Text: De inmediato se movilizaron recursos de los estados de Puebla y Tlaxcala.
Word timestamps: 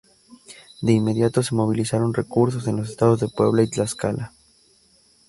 De 0.81 0.93
inmediato 0.93 1.43
se 1.43 1.53
movilizaron 1.53 2.15
recursos 2.15 2.65
de 2.65 2.73
los 2.73 2.89
estados 2.89 3.19
de 3.19 3.27
Puebla 3.29 3.61
y 3.61 3.69
Tlaxcala. 3.69 4.33